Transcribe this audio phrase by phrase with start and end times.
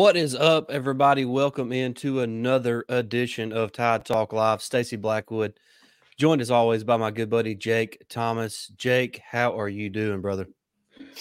[0.00, 1.26] What is up, everybody?
[1.26, 4.62] Welcome into another edition of Tide Talk Live.
[4.62, 5.60] Stacy Blackwood,
[6.16, 8.72] joined as always by my good buddy Jake Thomas.
[8.78, 10.48] Jake, how are you doing, brother?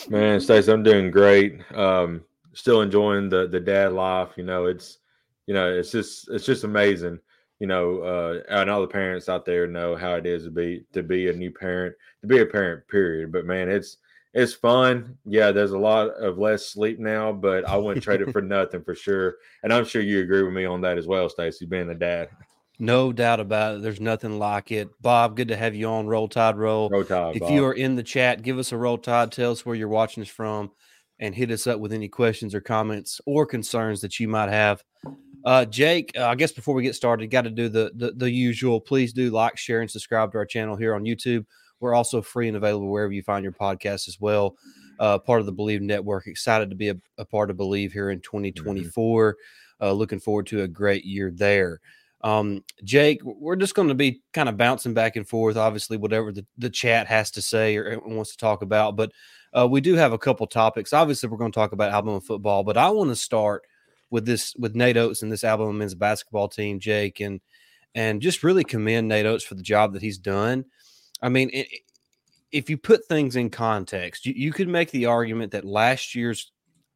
[0.07, 1.59] Man, Stacy, I'm doing great.
[1.75, 2.23] Um,
[2.53, 4.29] still enjoying the the dad life.
[4.37, 4.99] You know, it's
[5.45, 7.19] you know, it's just it's just amazing.
[7.59, 10.85] You know, uh, and all the parents out there know how it is to be
[10.93, 12.87] to be a new parent, to be a parent.
[12.87, 13.33] Period.
[13.33, 13.97] But man, it's
[14.33, 15.17] it's fun.
[15.25, 18.83] Yeah, there's a lot of less sleep now, but I wouldn't trade it for nothing
[18.83, 19.35] for sure.
[19.63, 22.29] And I'm sure you agree with me on that as well, Stacy, being a dad.
[22.81, 23.81] No doubt about it.
[23.81, 24.89] There's nothing like it.
[25.01, 26.89] Bob, good to have you on Roll Tide Roll.
[26.89, 27.35] Roll Tide.
[27.35, 27.51] If Bob.
[27.51, 29.31] you are in the chat, give us a Roll Tide.
[29.31, 30.71] Tell us where you're watching us from
[31.19, 34.81] and hit us up with any questions or comments or concerns that you might have.
[35.43, 38.31] Uh, Jake, uh, I guess before we get started, got to do the, the the
[38.31, 38.79] usual.
[38.79, 41.45] Please do like, share, and subscribe to our channel here on YouTube.
[41.79, 44.55] We're also free and available wherever you find your podcast as well.
[44.99, 46.27] Uh, part of the Believe Network.
[46.27, 49.37] Excited to be a, a part of Believe here in 2024.
[49.81, 51.79] Uh, looking forward to a great year there.
[52.21, 56.31] Um, Jake, we're just going to be kind of bouncing back and forth, obviously, whatever
[56.31, 58.97] the, the chat has to say or wants to talk about.
[58.97, 59.11] But
[59.57, 60.91] uh, we do have a couple topics.
[60.91, 63.63] Obviously, we're going to talk about Alabama football, but I want to start
[64.09, 67.39] with this with Nate Oats and this Alabama men's basketball team, Jake, and
[67.95, 70.65] and just really commend Nate Oats for the job that he's done.
[71.21, 71.67] I mean, it,
[72.51, 76.51] if you put things in context, you, you could make the argument that last year's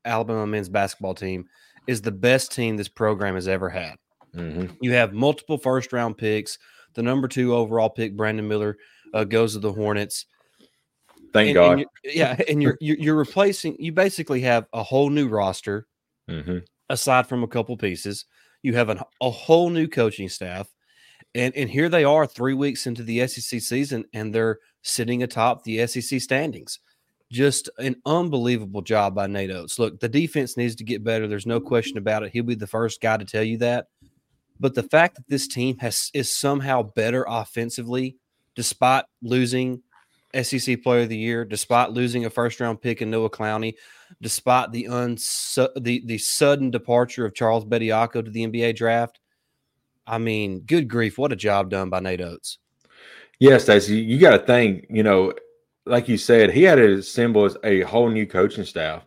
[0.05, 1.45] Alabama men's basketball team
[1.87, 3.95] is the best team this program has ever had.
[4.35, 4.75] Mhm.
[4.81, 6.57] You have multiple first round picks.
[6.95, 8.77] The number two overall pick, Brandon Miller,
[9.13, 10.25] uh, goes to the Hornets.
[11.33, 11.77] Thank And- God.
[11.79, 13.75] and yeah, and you're, you're you're replacing.
[13.79, 15.87] You basically have a whole new roster
[16.29, 16.59] hmm
[16.89, 18.25] aside from a couple pieces.
[18.61, 20.69] You have an, a whole new coaching staff,
[21.35, 25.63] and and here they are, three weeks into the SEC season, and they're sitting atop
[25.63, 26.79] the SEC standings.
[27.31, 29.79] Just an unbelievable job by Nate Oats.
[29.79, 31.27] Look, the defense needs to get better.
[31.27, 32.31] There's no question about it.
[32.31, 33.87] He'll be the first guy to tell you that.
[34.59, 38.17] But the fact that this team has is somehow better offensively,
[38.55, 39.81] despite losing
[40.39, 43.73] SEC Player of the Year, despite losing a first round pick in Noah Clowney,
[44.21, 49.19] despite the uns the the sudden departure of Charles Bediako to the NBA draft.
[50.05, 52.59] I mean, good grief, what a job done by Nate Oats.
[53.39, 55.33] Yes, Stacey, you got to think, you know,
[55.85, 59.05] like you said, he had to assemble a whole new coaching staff.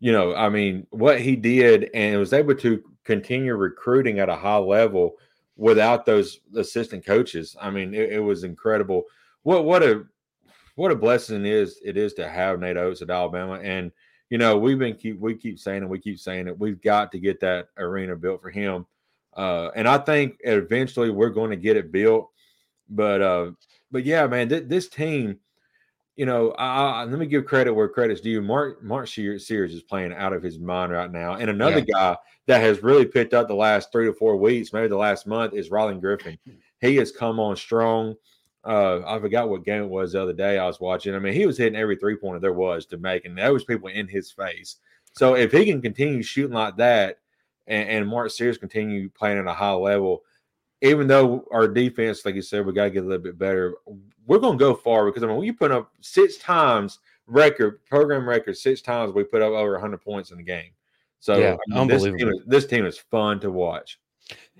[0.00, 4.36] You know, I mean, what he did and was able to continue recruiting at a
[4.36, 5.16] high level
[5.56, 7.56] without those assistant coaches.
[7.60, 9.04] I mean, it, it was incredible.
[9.42, 10.04] What what a
[10.76, 13.54] what a blessing it is it is to have Nate Oats at Alabama.
[13.54, 13.90] And
[14.30, 16.58] you know, we've been keep we keep saying it, we keep saying it.
[16.58, 18.86] We've got to get that arena built for him.
[19.38, 22.28] Uh, and I think eventually we're going to get it built.
[22.90, 23.52] But uh,
[23.92, 25.38] but yeah, man, th- this team,
[26.16, 28.42] you know, I, I, let me give credit where credit's due.
[28.42, 32.16] Mark Mark Sears is playing out of his mind right now, and another guy
[32.46, 35.54] that has really picked up the last three to four weeks, maybe the last month,
[35.54, 36.36] is Rylan Griffin.
[36.80, 38.16] He has come on strong.
[38.64, 41.14] Uh, I forgot what game it was the other day I was watching.
[41.14, 43.64] I mean, he was hitting every three pointer there was to make, and there was
[43.64, 44.78] people in his face.
[45.12, 47.18] So if he can continue shooting like that,
[47.68, 50.24] and, and Mark Sears continue playing at a high level,
[50.82, 53.76] even though our defense, like you said, we got to get a little bit better.
[54.26, 57.84] We're going to go far because I mean, when you put up six times record
[57.86, 60.70] program record, six times we put up over 100 points in the game.
[61.20, 63.98] So Yeah, I mean, this, team is, this team is fun to watch.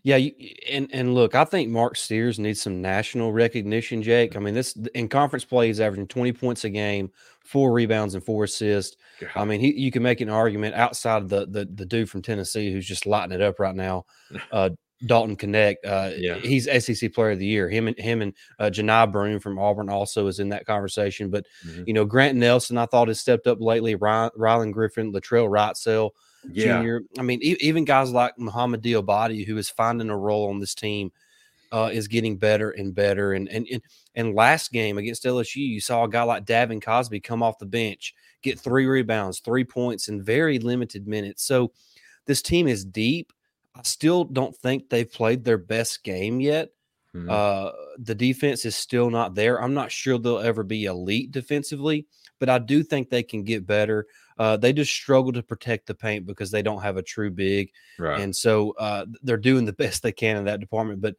[0.03, 0.33] Yeah, you,
[0.71, 4.37] and and look, I think Mark Sears needs some national recognition, Jake.
[4.37, 7.11] I mean, this in conference play, he's averaging 20 points a game,
[7.49, 8.97] four rebounds and four assists.
[9.35, 12.21] I mean, he you can make an argument outside of the the, the dude from
[12.23, 14.05] Tennessee who's just lighting it up right now,
[14.53, 14.71] uh,
[15.07, 15.77] Dalton Knecht.
[15.85, 16.35] Uh, Yeah.
[16.35, 17.69] he's SEC Player of the Year.
[17.71, 21.31] Him and him and uh, Johni Broome from Auburn also is in that conversation.
[21.31, 21.85] But Mhm.
[21.87, 23.95] you know, Grant Nelson, I thought has stepped up lately.
[23.95, 26.11] Ryan, Rylan Griffin, Latrell Wrightsell.
[26.53, 27.03] yeah, Junior.
[27.19, 30.75] I mean, e- even guys like Mouhamed Dioubate, who is finding a role on this
[30.75, 31.11] team.
[31.73, 33.33] Uh, is getting better and better.
[33.33, 33.83] And, and and
[34.15, 37.67] and last game against LSU, you saw a guy like Davin Cosby come off the
[37.67, 41.45] bench, get three rebounds, three points in very limited minutes.
[41.45, 41.73] So
[42.27, 43.33] this team is deep.
[43.75, 46.71] I still don't think they've played their best game yet.
[47.15, 47.31] Mm-hmm.
[47.31, 49.63] Uh, the defense is still not there.
[49.63, 52.07] I'm not sure they'll ever be elite defensively,
[52.39, 54.07] but I do think they can get better.
[54.39, 57.71] Uh, they just struggle to protect the paint because they don't have a true big,
[57.99, 58.21] right.
[58.21, 61.01] and so uh, they're doing the best they can in that department.
[61.01, 61.17] But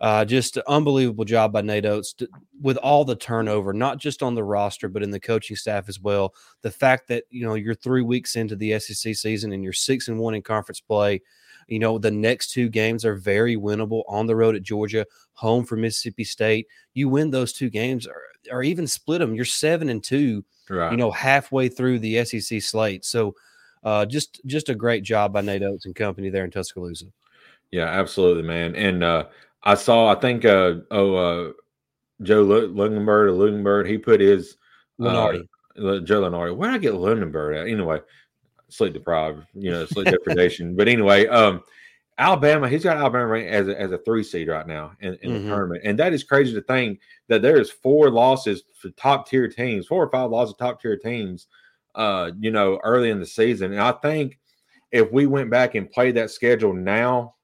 [0.00, 2.28] uh, just an unbelievable job by Nate Oats to,
[2.60, 6.00] with all the turnover, not just on the roster, but in the coaching staff as
[6.00, 6.34] well.
[6.62, 10.08] The fact that you know you're three weeks into the SEC season and you're six
[10.08, 11.20] and one in conference play.
[11.66, 15.64] You know the next two games are very winnable on the road at Georgia, home
[15.64, 16.68] for Mississippi State.
[16.94, 19.34] You win those two games, or, or even split them.
[19.34, 20.44] You're seven and two.
[20.70, 20.92] Right.
[20.92, 23.04] You know halfway through the SEC slate.
[23.04, 23.34] So
[23.82, 27.06] uh, just just a great job by Nate Oats and company there in Tuscaloosa.
[27.70, 28.74] Yeah, absolutely, man.
[28.76, 29.26] And uh,
[29.68, 31.52] I saw, I think, uh, oh, uh,
[32.22, 34.56] Joe Lundenberg or Lundenberg, he put his
[34.98, 35.46] Lunardi.
[35.76, 36.56] Uh, Joe Lunardi.
[36.56, 37.68] Where did I get Lundenberg at?
[37.68, 38.00] Anyway,
[38.70, 40.74] sleep deprived, you know, sleep deprivation.
[40.76, 41.60] But anyway, um,
[42.16, 45.42] Alabama, he's got Alabama as a, as a three seed right now in, in mm-hmm.
[45.44, 45.82] the tournament.
[45.84, 50.02] And that is crazy to think that there's four losses for top tier teams, four
[50.02, 51.46] or five losses top tier teams,
[51.94, 53.72] uh, you know, early in the season.
[53.72, 54.38] And I think
[54.92, 57.34] if we went back and played that schedule now,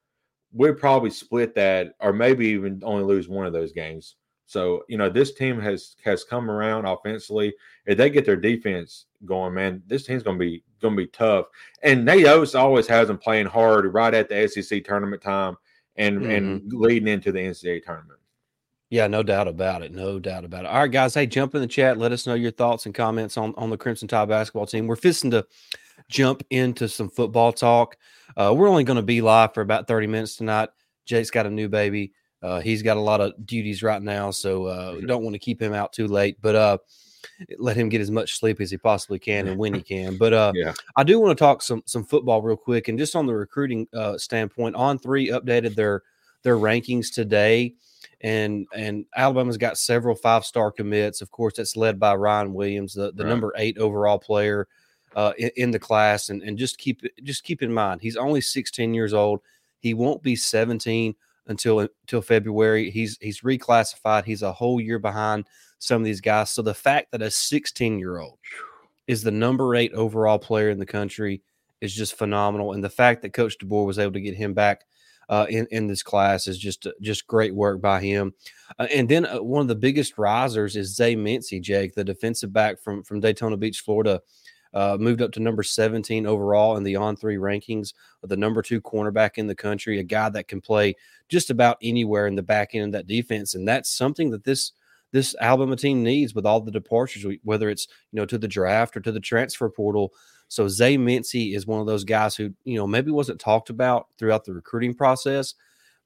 [0.55, 4.17] we'd probably split that or maybe even only lose one of those games.
[4.47, 7.55] So, you know, this team has has come around offensively.
[7.87, 11.47] If they get their defense going, man, this team's gonna be gonna be tough.
[11.83, 15.57] And Nate Oats always has them playing hard right at the SEC tournament time
[15.97, 16.31] and mm-hmm.
[16.31, 18.21] and leading into the NCAA tournament.
[18.91, 19.93] Yeah, no doubt about it.
[19.93, 20.69] No doubt about it.
[20.69, 21.15] All right, guys.
[21.15, 21.99] Hey, jump in the chat.
[21.99, 24.87] Let us know your thoughts and comments on, on the Crimson Tide basketball team.
[24.87, 25.47] We're fisting to
[26.09, 27.97] jump into some football talk.
[28.37, 30.71] Uh, we're only going to be live for about 30 minutes tonight.
[31.05, 32.13] Jake's got a new baby.
[32.43, 35.61] Uh, he's got a lot of duties right now, so uh, don't want to keep
[35.61, 36.37] him out too late.
[36.43, 36.79] But uh,
[37.59, 40.17] let him get as much sleep as he possibly can and when he can.
[40.19, 40.75] But uh, yeah.
[40.97, 43.89] I do want to talk some some football real quick, and just on the recruiting
[43.95, 46.03] uh, standpoint, On3 updated their
[46.43, 47.75] their rankings today,
[48.21, 51.23] and and Alabama's got several five star commits.
[51.23, 53.31] Of course, that's led by Ryan Williams, the the right.
[53.31, 54.69] number eight overall player
[55.15, 58.41] uh, in, in, the class, and and just keep just keep in mind he's only
[58.41, 59.41] 16 years old.
[59.79, 61.15] He won't be 17
[61.47, 62.91] until until February.
[62.91, 64.25] He's he's reclassified.
[64.25, 65.47] He's a whole year behind
[65.79, 66.51] some of these guys.
[66.51, 68.39] So the fact that a 16 year old
[69.07, 71.43] is the number eight overall player in the country
[71.81, 74.85] is just phenomenal, and the fact that Coach DeBoer was able to get him back.
[75.31, 78.35] Uh, in in this class is just just great work by him,
[78.79, 82.53] uh, and then uh, one of the biggest risers is Zay Mincey, Jake, the defensive
[82.53, 84.21] back from from Daytona Beach, Florida
[84.75, 89.33] uh, moved up to number 17 overall in the On3 rankings, the number two cornerback
[89.37, 90.97] in the country, a guy that can play
[91.29, 93.55] just about anywhere in the back end of that defense.
[93.55, 94.73] And that's something that this
[95.13, 98.97] this Alabama team needs with all the departures, whether it's you know to the draft
[98.97, 100.13] or to the transfer portal.
[100.49, 104.09] So Zay Mincey is one of those guys who you know maybe wasn't talked about
[104.19, 105.55] throughout the recruiting process,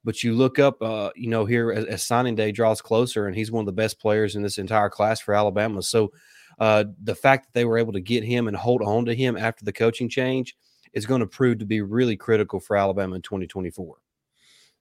[0.04, 3.34] but you look up, uh, you know, here as, as signing day draws closer, and
[3.34, 5.82] he's one of the best players in this entire class for Alabama.
[5.82, 6.12] So
[6.58, 9.36] uh, the fact that they were able to get him and hold on to him
[9.36, 10.56] after the coaching change
[10.92, 13.96] is going to prove to be really critical for Alabama in 2024.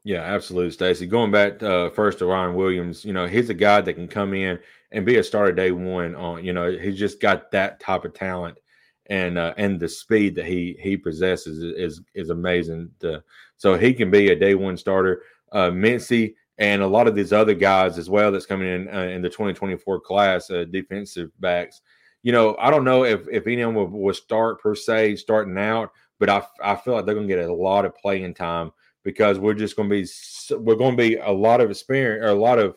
[0.04, 1.06] Yeah, absolutely, Stacy.
[1.06, 4.34] Going back uh, first to Ryan Williams, you know, he's a guy that can come
[4.34, 4.58] in
[4.92, 6.16] and be a starter day one.
[6.16, 8.58] On you know, he's just got that type of talent
[9.10, 12.90] and uh, and the speed that he he possesses is is, is amazing.
[13.00, 13.24] To,
[13.58, 15.24] so he can be a day one starter.
[15.52, 19.02] Uh, Mincey and a lot of these other guys as well that's coming in uh,
[19.02, 21.82] in the 2024 class, uh, defensive backs.
[22.24, 25.18] You know, I don't know if if any of them will, will start per se
[25.18, 28.34] starting out, but I I feel like they're going to get a lot of playing
[28.34, 28.72] time
[29.04, 32.30] because we're just going to be we're going to be a lot of experience or
[32.30, 32.72] a lot of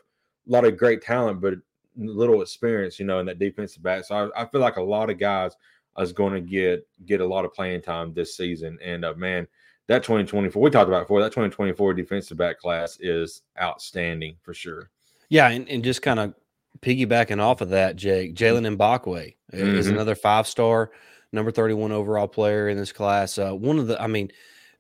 [0.48, 1.54] a lot of great talent, but
[1.96, 4.04] little experience, you know, in that defensive back.
[4.04, 5.52] So I, I feel like a lot of guys
[5.98, 8.78] is going to get get a lot of playing time this season.
[8.82, 9.46] And uh, man,
[9.90, 14.88] that 2024 we talked about before that 2024 defensive back class is outstanding for sure.
[15.28, 16.34] Yeah, and, and just kind of
[16.80, 19.76] piggybacking off of that, Jake Jaylen Mbakwe mm-hmm.
[19.76, 20.92] is another five star,
[21.32, 23.36] number 31 overall player in this class.
[23.36, 24.30] Uh, one of the, I mean,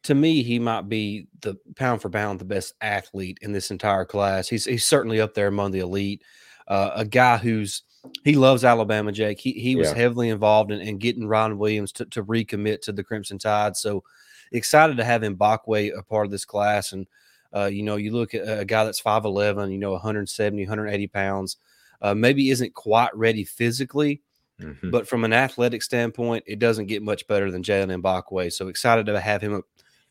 [0.04, 4.04] to me, he might be the pound for pound the best athlete in this entire
[4.04, 4.48] class.
[4.48, 6.22] He's he's certainly up there among the elite.
[6.68, 7.82] Uh, a guy who's
[8.22, 9.40] he loves Alabama, Jake.
[9.40, 9.96] He he was yeah.
[9.96, 13.76] heavily involved in, in, getting Ron Williams to, to recommit to the Crimson Tide.
[13.76, 14.04] So
[14.52, 16.92] excited to have Mbakwe a part of this class.
[16.92, 17.06] And,
[17.54, 21.56] uh, you know, you look at a guy that's 5'11, you know, 170, 180 pounds,
[22.02, 24.22] uh, maybe isn't quite ready physically,
[24.60, 24.90] mm-hmm.
[24.90, 28.52] but from an athletic standpoint, it doesn't get much better than Jaylen Mbakwe.
[28.52, 29.62] So excited to have him,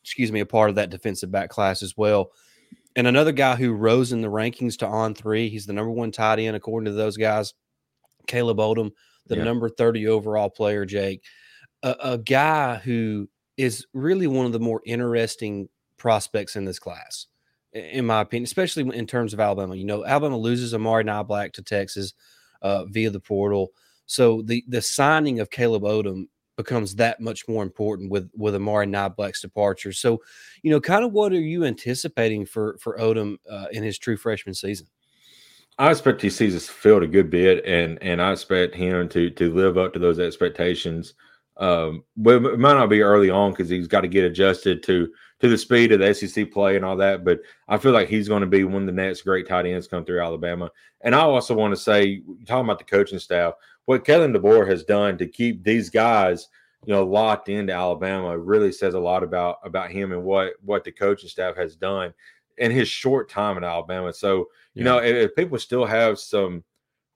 [0.04, 2.32] excuse me, a part of that defensive back class as well.
[2.96, 6.40] And another guy who rose in the rankings to On3, he's the number one tight
[6.40, 7.54] end according to those guys.
[8.28, 8.92] Caleb Odom,
[9.28, 9.44] the Yeah.
[9.44, 11.24] number 30 overall player, Jake.
[11.84, 13.30] A, a guy who
[13.60, 17.28] is really one of the more interesting prospects in this class,
[17.74, 19.76] in my opinion, especially in terms of Alabama.
[19.76, 22.14] You know, Alabama loses Amari Niblack to Texas
[22.62, 23.72] uh, via the portal.
[24.06, 28.88] So the the signing of Caleb Odom becomes that much more important with with Amari
[28.88, 29.92] Niblack's departure.
[29.92, 30.22] So,
[30.64, 34.16] you know, kind of what are you anticipating for for Odom uh, in his true
[34.16, 34.88] freshman season?
[35.78, 39.30] I expect he sees us field a good bit, and and I expect him to
[39.32, 41.14] to live up to those expectations.
[41.60, 45.12] Um, but it might not be early on because he's got to get adjusted to
[45.42, 47.24] to the speed of the SEC play and all that.
[47.24, 49.88] But I feel like he's going to be one of the next great tight ends
[49.88, 50.70] come through Alabama.
[51.02, 53.54] And I also want to say, talking about the coaching staff,
[53.86, 56.48] what Kalen DeBoer has done to keep these guys,
[56.86, 60.84] you know, locked into Alabama really says a lot about about him and what what
[60.84, 62.14] the coaching staff has done
[62.58, 64.14] in his short time in Alabama.
[64.14, 66.64] So you know, if, if people still have some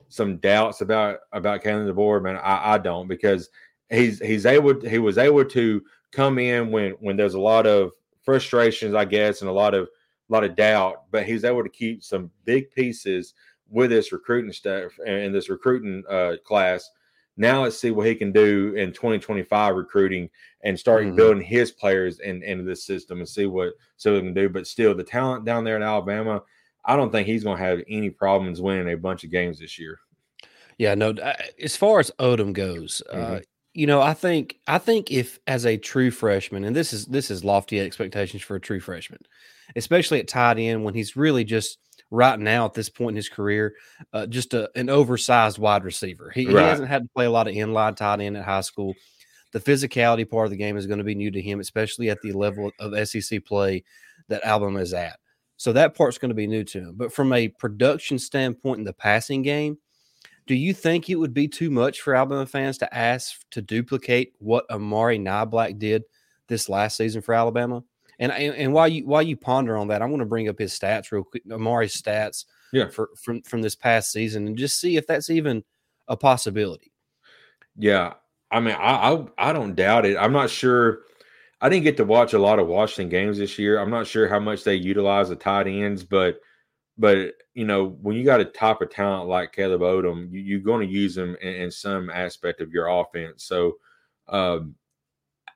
[0.10, 3.50] some doubts about about Kalen DeBoer, man, I, I don't because
[3.90, 7.92] he's he's able he was able to come in when when there's a lot of
[8.24, 9.84] frustrations, I guess, and a lot of
[10.30, 13.34] a lot of doubt, but he's able to keep some big pieces
[13.70, 16.90] with this recruiting staff and this recruiting uh, class.
[17.36, 20.30] Now let's see what he can do in 2025 recruiting
[20.62, 21.16] and starting Mhm.
[21.16, 24.48] building his players in, into this system and see what so he can do.
[24.50, 26.44] But still, the talent down there in Alabama,
[26.86, 29.80] I don't think he's going to have any problems winning a bunch of games this
[29.80, 30.00] year.
[30.78, 31.10] Yeah, no.
[31.12, 33.44] uh, As far as Odom goes, uh, Mhm.
[33.74, 37.32] You know, I think I think if as a true freshman, and this is this
[37.32, 39.22] is lofty expectations for a true freshman,
[39.76, 41.80] especially at tight end when he's really just
[42.12, 43.74] right now at this point in his career,
[44.14, 46.32] uh, just a, an oversized wide receiver.
[46.34, 48.94] He, he hasn't had to play a lot of inline tight end at high school.
[49.52, 52.22] The physicality part of the game is going to be new to him, especially at
[52.22, 53.84] the level of SEC play
[54.30, 55.18] that Alabama is at.
[55.58, 56.94] So that part's going to be new to him.
[56.96, 59.78] But from a production standpoint in the passing game,
[60.46, 64.34] do you think it would be too much for Alabama fans to ask to duplicate
[64.40, 66.04] what Amari Black did
[66.48, 67.84] this last season for Alabama?
[68.20, 70.60] And, and and while you while you ponder on that, I want to bring up
[70.60, 72.88] his stats real quick, Amari's stats Yeah.
[72.90, 75.64] for from from this past season, and just see if that's even
[76.08, 76.92] a possibility.
[77.76, 78.14] Yeah,
[78.52, 80.16] I mean, I, I I don't doubt it.
[80.18, 81.00] I'm not sure.
[81.60, 83.80] I didn't get to watch a lot of Washington games this year.
[83.80, 86.40] I'm not sure how much they utilize the tight ends, but
[86.98, 90.60] but you know when you got a type of talent like Caleb Odom, you, you're
[90.60, 93.44] going to use them in, in some aspect of your offense.
[93.44, 93.78] So,
[94.28, 94.76] um,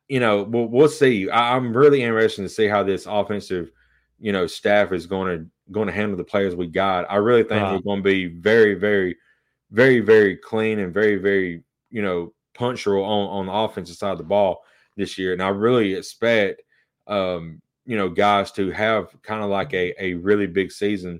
[0.07, 1.29] you know, we'll, we'll see.
[1.29, 3.71] I, I'm really interested to see how this offensive,
[4.19, 7.05] you know, staff is going to going to handle the players we got.
[7.11, 7.71] I really think Right.
[7.71, 9.17] they're going to be very, very,
[9.71, 14.17] very, very clean and very, very, you know, punctual on on the offensive side of
[14.17, 14.63] the ball
[14.95, 15.33] this year.
[15.33, 16.61] And I really expect,
[17.05, 21.19] um, you know, guys to have kind of like a a really big season,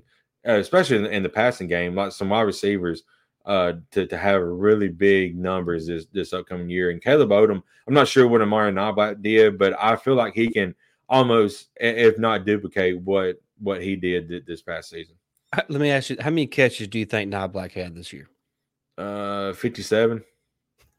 [0.56, 3.02] especially in, in the passing game, like some wide receivers.
[3.46, 6.90] Uh, to, to have really big numbers this this upcoming year.
[6.90, 10.50] And Caleb Odom, I'm not sure what Amari Niblack did, but I feel like he
[10.50, 10.74] can
[11.08, 15.14] almost, if not duplicate, what what he did th- this past season.
[15.68, 18.28] Let me ask you, how many catches do you think Black had this year?
[18.98, 20.22] Uh, 57.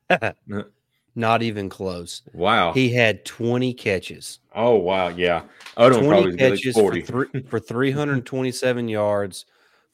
[1.20, 2.22] Not even close.
[2.34, 2.72] Wow.
[2.72, 4.40] He had 20 catches.
[4.56, 5.10] oh wow.
[5.10, 5.44] Yeah.
[5.76, 7.02] Odom 20 probably get like catches 40.
[7.02, 9.46] for, three, for 327 yards,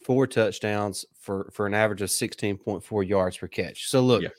[0.03, 3.87] four touchdowns for for an average of 16.4 yards per catch.
[3.89, 4.29] So look, Yeah.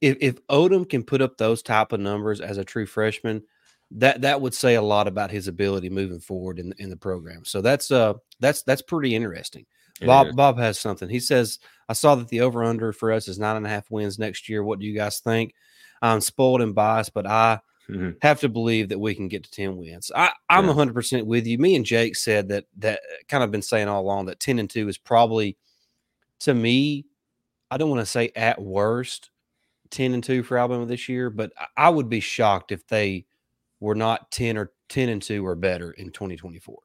[0.00, 3.42] if if Odom can put up those type of numbers as a true freshman,
[3.90, 7.44] that that would say a lot about his ability moving forward in in the program.
[7.44, 9.66] So that's uh that's that's pretty interesting.
[10.00, 10.34] It Bob is.
[10.34, 11.10] Bob has something.
[11.10, 11.58] He says,
[11.90, 14.48] I saw that the over under for us is nine and a half wins next
[14.48, 14.64] year.
[14.64, 15.52] What do you guys think?
[16.02, 18.16] I'm spoiled and biased, but I Mhm.
[18.22, 20.10] have to believe that we can get to 10 wins.
[20.14, 20.70] I, I'm Yeah.
[20.70, 21.58] 100% with you.
[21.58, 24.70] Me and Jake said that, that kind of been saying all along that 10 and
[24.70, 25.56] 2 is probably,
[26.40, 27.06] to me,
[27.70, 29.30] I don't want to say at worst
[29.90, 33.26] 10 and 2 for Alabama this year, but I- I would be shocked if they
[33.80, 36.78] were not 10 or 10 and 2 or better in 2024.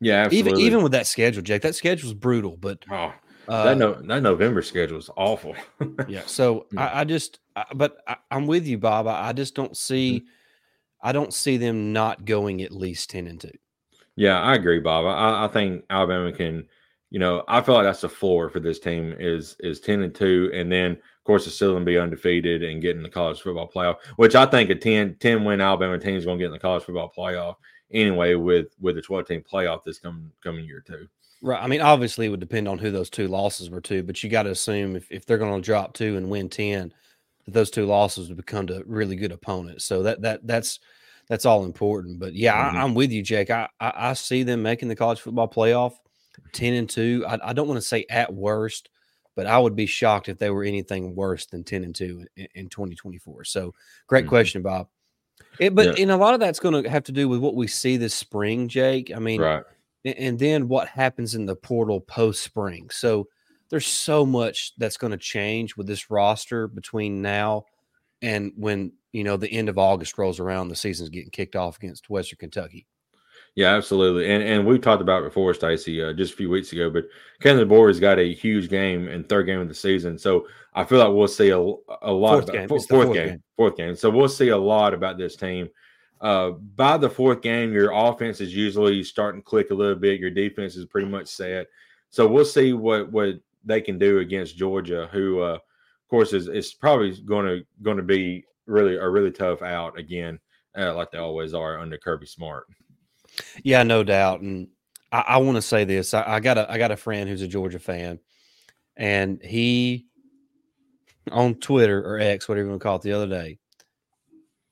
[0.00, 0.50] Yeah, absolutely.
[0.62, 3.14] Even even with that schedule, Jake, that schedule is brutal, but oh,
[3.48, 5.54] uh, that no that November schedule is awful.
[6.08, 6.22] yeah.
[6.26, 6.66] So.
[6.76, 9.06] I, I just, I, but I, I'm with you, Bob.
[9.06, 10.26] I, I just don't see, Mm-hmm.
[11.06, 13.50] I don't see them not going at least 10 and 2.
[14.16, 15.06] Yeah, I agree, Bob.
[15.06, 16.66] I, I think Alabama can,
[17.10, 20.14] you know, I feel like that's the floor for this team is is ten and
[20.14, 23.40] two, and then of course it's still gonna be undefeated and get in the college
[23.40, 26.52] football playoff, which I think a 10, 10 win Alabama team is gonna get in
[26.52, 27.56] the college football playoff
[27.92, 31.08] anyway with with the twelve team playoff this coming coming year too.
[31.44, 31.62] Right.
[31.62, 34.30] I mean, obviously, it would depend on who those two losses were to, but you
[34.30, 36.90] got to assume if, if they're going to drop two and win ten,
[37.44, 39.84] that those two losses would become to really good opponents.
[39.84, 40.80] So that that that's
[41.28, 42.18] that's all important.
[42.18, 42.74] But yeah, Mhm.
[42.76, 43.50] I, I'm with you, Jake.
[43.50, 45.92] I, I I see them making the college football playoff,
[46.54, 47.26] ten and two.
[47.28, 48.88] I, I don't want to say at worst,
[49.36, 52.48] but I would be shocked if they were anything worse than ten and two in,
[52.54, 53.44] in 2024.
[53.44, 53.74] So
[54.06, 54.28] great Mhm.
[54.28, 54.88] question, Bob.
[55.58, 56.02] It, but Yeah.
[56.04, 58.14] and a lot of that's going to have to do with what we see this
[58.14, 59.12] spring, Jake.
[59.14, 59.62] I mean, right.
[60.04, 62.90] And then what happens in the portal post spring.
[62.90, 63.28] So
[63.70, 67.64] there's so much that's going to change with this roster between now
[68.22, 71.76] and when you know the end of August rolls around, the season's getting kicked off
[71.78, 72.86] against Western Kentucky.
[73.54, 74.28] Yeah, absolutely.
[74.30, 76.90] And and we've talked about it before, Stacy, uh, just a few weeks ago.
[76.90, 77.04] But
[77.40, 80.98] DeBoer has got a huge game and third game of the season, so I feel
[80.98, 82.32] like we'll see a, a lot.
[82.32, 82.68] Fourth about, game.
[82.68, 83.42] four- It's the fourth, fourth game, game.
[83.56, 83.94] Fourth game.
[83.94, 85.68] So we'll see a lot about this team.
[86.20, 90.20] Uh, by the fourth game, your offense is usually starting to click a little bit.
[90.20, 91.66] Your defense is pretty much set.
[92.10, 96.48] So we'll see what what they can do against Georgia, who, uh, of course, is
[96.48, 100.38] is probably going to going to be really a really tough out again,
[100.78, 102.66] uh, like they always are under Kirby Smart.
[103.62, 104.40] Yeah, no doubt.
[104.40, 104.68] And
[105.10, 107.42] I, I want to say this: I, I got a I got a friend who's
[107.42, 108.20] a Georgia fan,
[108.96, 110.06] and he
[111.32, 113.58] on Twitter or X, whatever you want to call it, the other day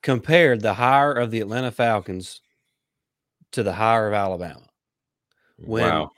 [0.03, 2.41] compared the hire of the Atlanta Falcons
[3.53, 4.67] to the hire of Alabama.
[5.57, 6.11] When wow.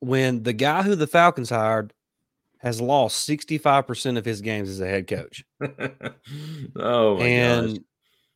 [0.00, 1.92] when the guy who the Falcons hired
[2.58, 5.42] has lost 65% of his games as a head coach.
[6.76, 7.78] oh my and gosh.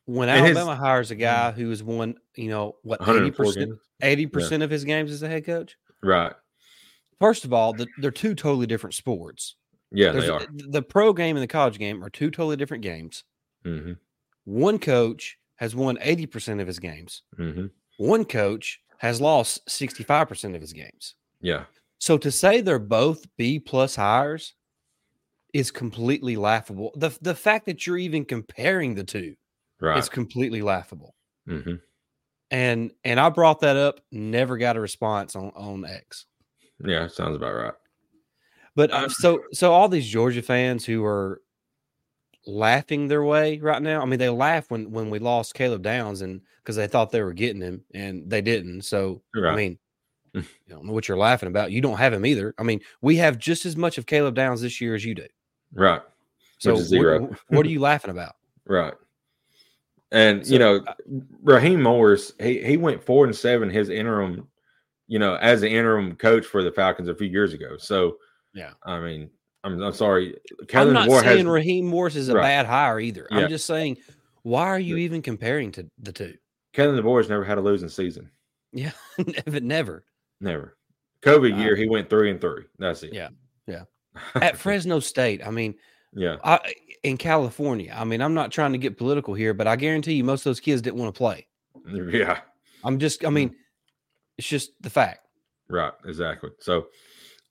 [0.05, 4.63] when And his- Alabama hires a guy who has won, you know, what 80%, 80%
[4.63, 5.77] of his games as a head coach.
[6.01, 6.33] Right.
[7.19, 9.55] First of all, the, they're two totally different sports.
[9.91, 10.41] Yeah, There's they are.
[10.49, 13.23] the pro game and the college game are two totally different games.
[13.63, 13.93] hmm
[14.45, 17.23] One coach has won 80% of his games.
[17.35, 21.15] hmm One coach has lost 65% of his games.
[21.41, 21.65] Yeah.
[21.99, 24.53] So to say they're both B plus hires
[25.53, 26.91] is completely laughable.
[26.95, 29.35] The the fact that you're even comparing the two
[29.79, 29.97] Right.
[29.97, 31.15] is completely laughable.
[31.47, 31.75] hmm
[32.51, 36.25] And and I brought that up, never got a response on on X.
[36.83, 37.73] Yeah, sounds about right.
[38.75, 41.41] But uh, so so all these Georgia fans who are
[42.47, 44.01] laughing their way right now.
[44.01, 47.23] I mean, they laugh when when we lost Caleb Downs and because they thought they
[47.23, 48.83] were getting him and they didn't.
[48.83, 49.77] So I mean,
[50.35, 50.43] mm.
[50.43, 51.71] I don't know what you're laughing about.
[51.71, 52.53] You don't have him either.
[52.57, 55.27] I mean, we have just as much of Caleb Downs this year as you do.
[55.73, 56.01] Right.
[56.57, 57.21] So zero.
[57.21, 58.35] What, what are you laughing about?
[58.67, 58.95] Right.
[60.11, 60.83] And So, you know,
[61.43, 64.47] Raheem Morris, he he went four and seven his interim,
[65.05, 67.77] you know, as an interim coach for the Falcons a few years ago.
[67.77, 68.17] So
[68.55, 68.71] Yeah.
[68.83, 69.29] I mean,
[69.65, 70.35] I'm I'm sorry.
[70.73, 72.43] I'm not DeBoer saying has Raheem Morris is a Right.
[72.43, 73.27] bad hire either.
[73.31, 73.39] Yeah.
[73.39, 73.97] I'm just saying,
[74.43, 76.35] why are you even comparing to the two?
[76.73, 78.29] Kalen DeBoer has never had a losing season.
[78.71, 78.91] Yeah,
[79.45, 80.05] but never.
[80.39, 80.77] Never.
[81.23, 82.63] COVID Uh, year, he went three and three.
[82.77, 83.13] That's it.
[83.13, 83.29] Yeah,
[83.67, 83.83] yeah.
[84.35, 85.75] At Fresno State, I mean,
[86.13, 86.37] yeah.
[86.43, 86.59] I,
[87.03, 90.23] in California, I mean, I'm not trying to get political here, but I guarantee you
[90.23, 91.47] most of those kids didn't want to play.
[91.87, 92.39] Yeah.
[92.83, 93.27] I'm just, Mm.
[93.27, 93.55] I mean,
[94.37, 95.27] it's just the fact.
[95.69, 96.51] Right, exactly.
[96.59, 96.87] So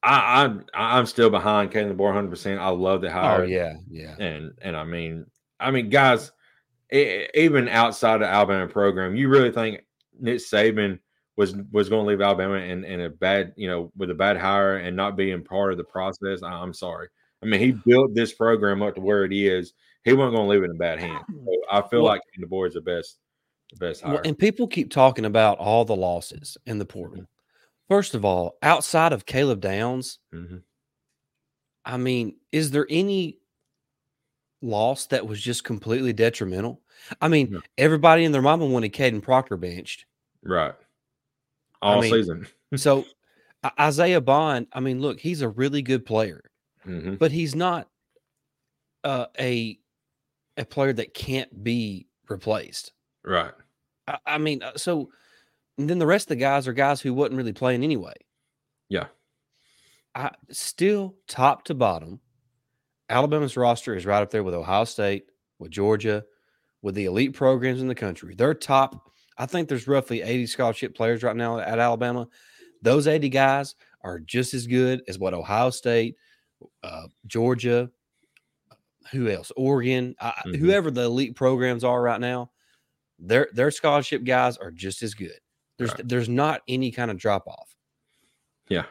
[0.05, 2.29] I, I'm I'm still behind Kalen DeBoer 100.
[2.31, 3.43] percent I love the hire.
[3.43, 4.15] Oh yeah, yeah.
[4.19, 5.27] and and I mean,
[5.59, 6.31] I mean, guys,
[6.93, 9.81] e- even outside of Alabama program, you really think
[10.21, 10.99] Nick Saban
[11.37, 14.37] was was going to leave Alabama in, in a bad, you know, with a bad
[14.37, 16.43] hire and not being part of the process?
[16.43, 17.09] I, I'm sorry.
[17.43, 19.73] I mean, he built this program up to where it is.
[20.05, 21.25] He wasn't going to leave it in bad hands.
[21.29, 23.19] So I feel Well- like DeBoer is the best,
[23.73, 24.13] the best hire.
[24.15, 27.25] Well, and people keep talking about all the losses in the portal.
[27.89, 30.63] First of all, outside of Caleb Downs, Mhm.
[31.85, 33.39] I mean, is there any
[34.63, 36.81] loss that was just completely detrimental?
[37.21, 37.61] I mean, No.
[37.77, 40.07] everybody and their mama wanted Kadyn Proctor benched.
[40.43, 40.75] Right,
[41.83, 42.47] all mean, season.
[42.77, 43.05] So
[43.79, 46.43] Isaiah Bond, I mean, look, he's a really good player,
[46.83, 47.91] hmm but he's not
[49.05, 49.79] uh, a
[50.57, 52.93] a player that can't be replaced.
[53.25, 53.53] Right,
[54.09, 55.11] I, I mean, uh, so
[55.79, 58.15] and then the rest of the guys are guys who wasn't really playing anyway.
[58.89, 59.07] yeah,
[60.15, 62.21] I still top to bottom,
[63.09, 65.25] Alabama's roster is right up there with Ohio State,
[65.59, 66.25] with Georgia,
[66.83, 68.35] with the elite programs in the country.
[68.35, 69.11] They're top.
[69.39, 72.29] I think there's roughly 80 scholarship players right now at Alabama.
[72.83, 76.17] Those 80 guys are just as good as what Ohio State,
[76.83, 77.91] uh, Georgia,
[79.11, 79.51] who else?
[79.57, 80.57] Oregon, I, Mhm.
[80.57, 82.53] whoever the elite programs are right now,
[83.19, 85.39] their their scholarship guys are just as good.
[85.79, 87.75] There's there's not any kind of drop off.
[88.69, 88.85] yeah.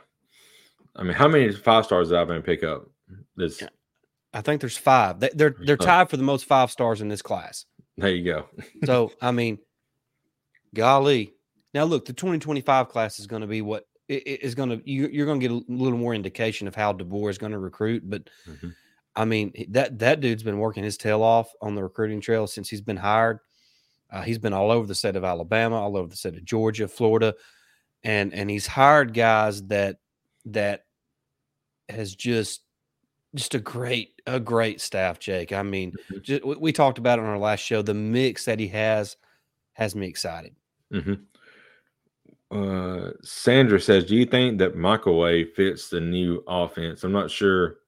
[0.95, 2.83] I mean, how many five stars did Alabama pick up?
[3.35, 3.69] This Yeah.
[4.33, 5.19] I think there's five.
[5.19, 5.85] They, they're they're Oh.
[5.85, 7.65] tied for the most five stars in this class.
[7.97, 8.47] there you go.
[8.85, 9.57] So I mean,
[10.73, 11.33] golly.
[11.73, 14.81] Now look, the 2025 class is going to be what it, is going to.
[14.89, 17.59] You, you're going to get a little more indication of how DeBoer is going to
[17.59, 18.03] recruit.
[18.07, 18.73] But Mhm.
[19.15, 22.69] I mean, that that dude's been working his tail off on the recruiting trail since
[22.69, 23.39] he's been hired.
[24.13, 26.87] Uh, he's been all over the state of Alabama, all over the state of Georgia,
[26.87, 27.33] Florida,
[28.03, 29.97] and and he's hired guys that
[30.45, 30.85] that
[31.89, 32.61] has just
[33.33, 35.51] just a great a great staff, Jake.
[35.51, 36.21] I mean, Mhm.
[36.21, 37.81] just, we, talked about it on our last show.
[37.81, 39.17] The mix that he has
[39.73, 40.55] has me excited.
[40.91, 41.13] hmm
[42.51, 47.79] Uh, Sandra says, "Do you think that microwave fits the new offense?" I'm not sure.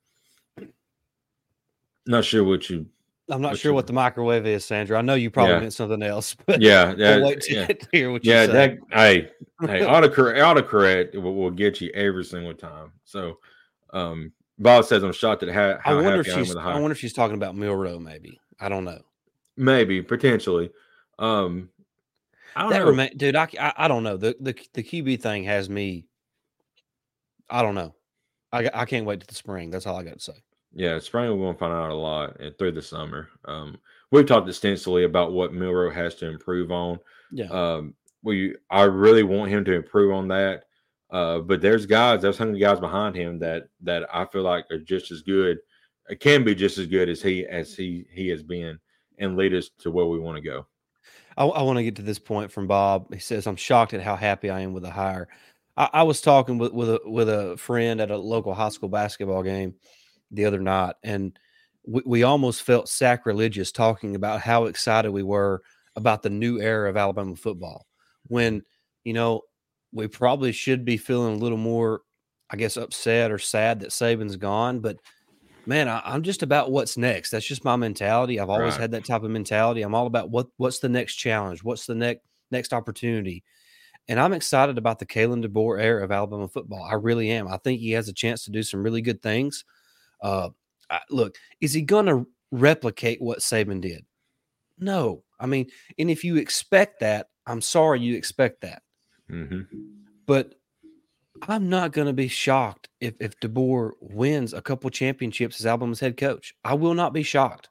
[2.08, 2.88] Not sure what you.
[3.30, 5.00] I'm not sure what the microwave is, Sandra.
[5.00, 5.60] I know you probably Yeah.
[5.62, 7.68] meant something else, but Yeah, yeah, we'll wait to yeah.
[7.92, 8.54] hear what Yeah, you say.
[8.54, 12.92] that hey, hey, autocorrect, autocorrect will, will get you every single time.
[13.04, 13.40] So,
[13.94, 16.56] um, Bob says I'm shocked at how, I wonder if she's.
[16.56, 18.00] I wonder if she's talking about Milroe.
[18.00, 19.02] Maybe I don't know.
[19.58, 20.72] Maybe potentially.
[21.18, 21.70] Um,
[22.56, 22.86] I don't That know.
[22.90, 23.36] remain, dude.
[23.36, 24.18] I, I I don't know.
[24.18, 26.06] The the the QB thing has me.
[27.50, 27.96] I don't know.
[28.52, 29.72] I I can't wait to the spring.
[29.72, 30.44] That's all I got to say.
[30.76, 33.30] Yeah, spring we're going to find out a lot and through the summer.
[33.46, 33.78] Um,
[34.12, 37.00] we've talked extensively about what Milroe has to improve on.
[37.32, 37.46] Yeah.
[37.46, 40.66] Um, we I really want him to improve on that.
[41.10, 44.80] Uh, but there's guys, there's hungry guys behind him that that I feel like are
[44.80, 45.60] just as good,
[46.12, 48.78] uh, can be just as good as he as he he has been,
[49.18, 50.66] and lead us to where we want to go.
[51.38, 53.14] I, I want to get to this point from Bob.
[53.14, 55.30] He says, "I'm shocked at how happy I am with the hire."
[55.78, 58.90] I, I was talking with with a with a friend at a local high school
[58.90, 59.76] basketball game
[60.32, 61.38] the other night, and
[61.86, 65.62] we, we almost felt sacrilegious talking about how excited we were
[65.96, 67.86] about the new era of Alabama football.
[68.28, 68.64] When
[69.04, 69.42] you know
[69.94, 72.02] we probably should be feeling a little more,
[72.50, 74.98] I guess, upset or sad that Saban's gone, but.
[75.66, 77.32] Man, I, I'm just about what's next.
[77.32, 78.40] That's just my mentality.
[78.40, 78.82] I've always Right.
[78.84, 79.82] had that type of mentality.
[79.82, 83.44] I'm all about what what's the next challenge, what's the next next opportunity,
[84.08, 86.84] and I'm excited about the Kalen DeBoer era of Alabama football.
[86.84, 87.48] I really am.
[87.48, 89.66] I think he has a chance to do some really good things.
[90.22, 90.50] Uh,
[90.90, 94.06] I, look, is he going to replicate what Saban did?
[94.80, 95.24] No.
[95.40, 98.82] I mean, and if you expect that, I'm sorry you expect that.
[99.30, 99.62] hmm
[100.26, 100.56] But
[101.48, 106.00] I'm not going to be shocked if if DeBoer wins a couple championships as Alabama's
[106.00, 106.56] head coach.
[106.64, 107.70] I will not be shocked.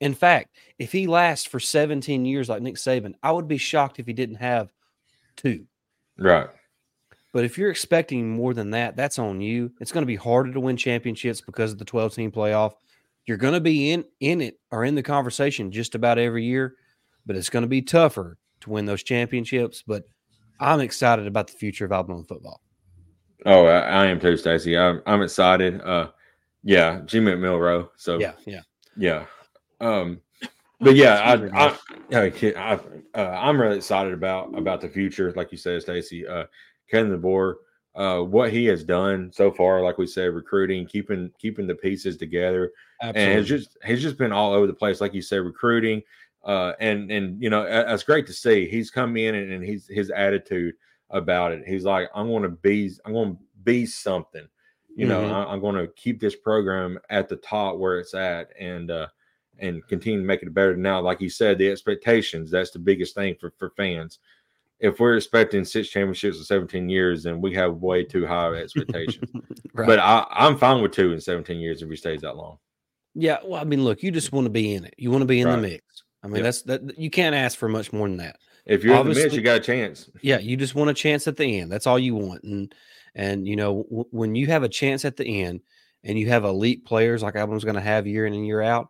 [0.00, 3.98] In fact, if he lasts for 17 years like Nick Saban, I would be shocked
[3.98, 4.72] if he didn't have
[5.36, 5.66] two.
[6.18, 6.48] Right.
[7.34, 9.72] But if you're expecting more than that, that's on you.
[9.80, 12.74] It's going to be harder to win championships because of the 12 team playoff.
[13.26, 16.76] You're going to be in in it or in the conversation just about every year,
[17.26, 19.82] but it's going to be tougher to win those championships.
[19.84, 20.04] But
[20.60, 22.60] I'm excited about the future of Alabama football.
[23.44, 24.78] Oh, I, I am too, Stacy.
[24.78, 25.80] I'm I'm excited.
[25.80, 26.10] Uh,
[26.62, 27.90] yeah, Jimmy Milroe.
[27.96, 28.60] So Yeah, yeah.
[28.96, 29.24] Yeah.
[29.80, 30.20] Um,
[30.80, 31.78] but yeah, I, I,
[32.12, 32.80] I, I
[33.14, 36.24] uh, I'm really excited about about the future, like you said, Stacy.
[36.24, 36.44] Uh,
[36.90, 37.54] Kevin DeBoer,
[37.94, 42.16] uh, what he has done so far, like we said, recruiting, keeping keeping the pieces
[42.16, 42.72] together,
[43.16, 46.02] and it's just he's just been all over the place, like you said, recruiting.
[46.44, 48.68] Uh, and and you know, it's great to see.
[48.68, 50.74] He's come in and, and he's his attitude
[51.10, 51.66] about it.
[51.66, 54.46] He's like, I'm going to be, I'm going to be something.
[54.96, 55.32] You know, Mhm.
[55.32, 59.06] I, I'm going to keep this program at the top where it's at, and uh,
[59.58, 60.76] and continue to make it better.
[60.76, 64.18] Now, like you said, the expectations, that's the biggest thing for, for fans.
[64.84, 68.54] If we're expecting six championships in 17 years, then we have way too high of
[68.54, 69.30] expectations.
[69.74, 69.86] right.
[69.86, 72.58] But I, I'm fine with two in 17 years if he stays that long.
[73.14, 74.94] yeah, well, I mean, look, you just want to be in it.
[74.98, 75.82] You want to be in the mix.
[76.22, 76.44] I mean, Yep.
[76.44, 76.98] that's that.
[76.98, 78.36] You can't ask for much more than that.
[78.66, 80.10] If you're in the Obviously- midst, you got a chance.
[80.22, 81.70] Yeah, you just want a chance at the end.
[81.72, 82.42] That's all you want.
[82.44, 82.74] And
[83.14, 85.60] and you know w- when you have a chance at the end,
[86.02, 88.88] and you have elite players like Alabama's going to have year in and year out,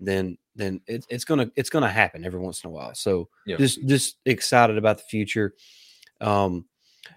[0.00, 2.94] then then it's it's gonna it's gonna happen every once in a while.
[2.94, 3.56] So Yeah.
[3.56, 5.54] just just excited about the future.
[6.20, 6.66] Um,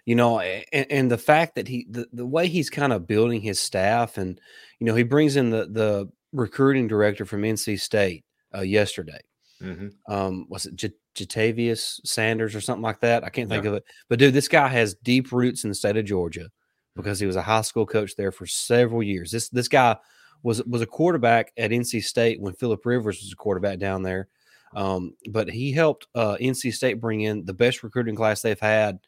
[0.06, 3.42] you know, and, and the fact that he the, the way he's kind of building
[3.42, 4.40] his staff, and
[4.80, 8.24] you know, he brings in the the recruiting director from NC State
[8.56, 9.20] uh, yesterday
[9.62, 13.24] hmm um was it J- Jatavius Sanders or something like that?
[13.24, 13.72] I can't think Yeah.
[13.72, 13.84] of it.
[14.08, 16.50] But dude, this guy has deep roots in the state of Georgia
[16.96, 19.32] because he was a high school coach there for several years.
[19.32, 19.98] This this guy
[20.44, 24.28] was was a quarterback at NC State when Philip Rivers was a quarterback down there.
[24.76, 29.00] Um, but he helped uh, NC State bring in the best recruiting class they've had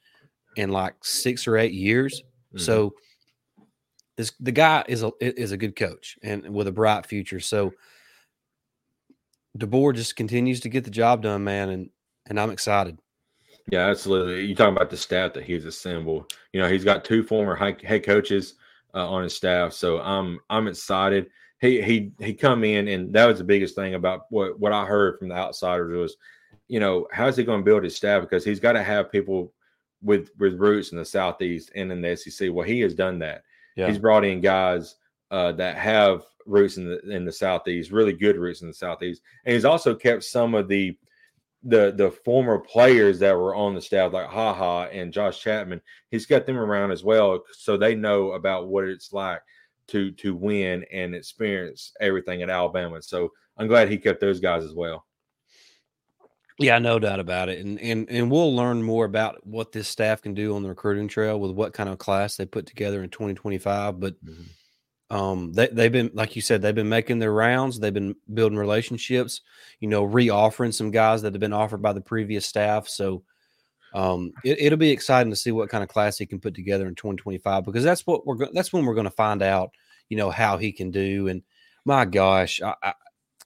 [0.55, 2.23] in like six or eight years.
[2.53, 2.59] Mhm.
[2.59, 2.93] So
[4.17, 7.39] this the guy is a is a good coach and with a bright future.
[7.39, 7.73] So
[9.57, 11.89] DeBoer just continues to get the job done, man, and
[12.27, 12.97] and I'm excited.
[13.71, 14.45] Yeah, absolutely.
[14.45, 16.33] You talking about the staff that he's assembled.
[16.51, 18.55] You know, he's got two former head coaches
[18.93, 21.27] uh, on his staff, so I'm I'm excited.
[21.59, 24.85] He he he come in, and that was the biggest thing about what what I
[24.85, 26.17] heard from the outsiders was,
[26.67, 29.53] you know, how's he going to build his staff because he's got to have people
[30.01, 32.49] with with roots in the southeast and in the SEC.
[32.51, 33.43] Well, he has done that.
[33.75, 33.87] Yeah.
[33.87, 34.95] He's brought in guys
[35.29, 39.21] uh, that have roots in the in the southeast, really good roots in the southeast,
[39.45, 40.97] and he's also kept some of the
[41.63, 45.81] the the former players that were on the staff, like Ha Ha and Josh Chapman,
[46.09, 49.41] he's got them around as well, so they know about what it's like
[49.87, 53.01] to to win and experience everything at Alabama.
[53.01, 55.05] So I'm glad he kept those guys as well.
[56.57, 57.63] Yeah, no doubt about it.
[57.63, 61.07] And and and we'll learn more about what this staff can do on the recruiting
[61.07, 63.99] trail with what kind of class they put together in 2025.
[63.99, 64.43] But mm-hmm.
[65.11, 68.57] Um they, they've been like you said, they've been making their rounds, they've been building
[68.57, 69.41] relationships,
[69.79, 72.87] you know, re-offering some guys that have been offered by the previous staff.
[72.87, 73.23] So
[73.93, 76.87] um it, will be exciting to see what kind of class he can put together
[76.87, 79.71] in 2025 because that's what we're going that's when we're going to find out,
[80.07, 81.27] you know, how he can do.
[81.27, 81.43] And
[81.83, 82.93] my gosh, I, I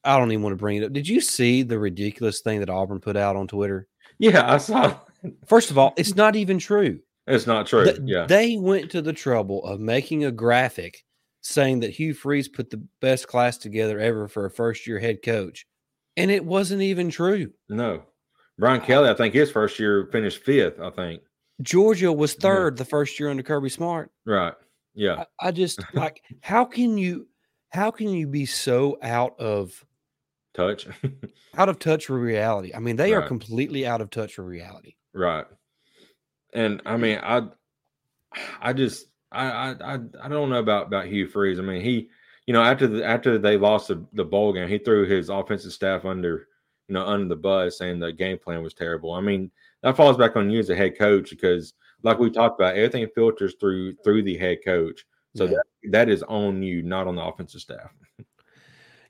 [0.03, 0.93] I don't even want to bring it up.
[0.93, 3.87] Did you see the ridiculous thing that Auburn put out on Twitter?
[4.19, 4.99] Yeah, I saw.
[5.47, 6.99] First of all, it's not even true.
[7.25, 7.85] It's not true.
[7.85, 8.27] Th- yeah.
[8.27, 11.03] They went to the trouble of making a graphic
[11.45, 15.21] saying that Hugh Freeze put the best class together ever for a first year head
[15.23, 15.65] coach.
[16.17, 17.51] And it wasn't even true.
[17.69, 18.03] No.
[18.57, 21.21] Brian uh, Kelly, I think his first year finished fifth, I think.
[21.61, 22.41] Georgia was mm-hmm.
[22.41, 22.77] third yeah.
[22.79, 24.11] the first year under Kirby Smart.
[24.25, 24.53] Right.
[24.95, 25.25] Yeah.
[25.39, 27.27] I, I just like how can you
[27.69, 29.85] how can you be so out of
[30.55, 30.87] touch
[31.57, 33.25] out of touch with reality i mean they right.
[33.25, 35.45] are completely out of touch with reality right
[36.53, 37.41] and i mean i
[38.61, 41.59] i just I, I i don't know about about hugh freeze.
[41.59, 42.09] I mean he
[42.45, 45.73] you know after the after they lost the, the bowl game he threw his offensive
[45.73, 46.47] staff under
[46.87, 49.13] you know under the bus saying the game plan was terrible.
[49.13, 52.59] I mean that falls back on you as a head coach because like we talked
[52.59, 55.05] about everything filters through through the head coach.
[55.35, 55.51] So yeah.
[55.51, 57.91] that, that is on you not on the offensive staff.